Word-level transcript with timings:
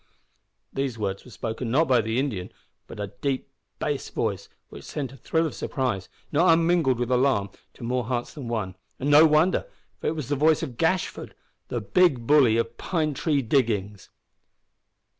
These 0.73 0.97
words 0.97 1.23
were 1.23 1.29
spoken, 1.29 1.69
not 1.69 1.87
by 1.87 2.01
the 2.01 2.17
Indian, 2.17 2.51
but 2.87 2.97
by 2.97 3.03
a 3.03 3.07
deep 3.21 3.51
bass 3.77 4.09
voice 4.09 4.49
which 4.69 4.83
sent 4.83 5.11
a 5.11 5.15
thrill 5.15 5.45
of 5.45 5.53
surprise, 5.53 6.09
not 6.31 6.51
unmingled 6.51 6.97
with 6.97 7.11
alarm, 7.11 7.51
to 7.75 7.83
more 7.83 8.05
hearts 8.05 8.33
than 8.33 8.47
one; 8.47 8.75
and 8.97 9.11
no 9.11 9.27
wonder, 9.27 9.67
for 9.99 10.07
it 10.07 10.15
was 10.15 10.29
the 10.29 10.35
voice 10.35 10.63
of 10.63 10.77
Gashford, 10.77 11.35
the 11.67 11.81
big 11.81 12.25
bully 12.25 12.57
of 12.57 12.79
Pine 12.79 13.13
Tree 13.13 13.43
Diggings! 13.43 14.09